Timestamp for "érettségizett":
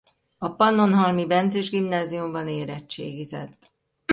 2.47-3.71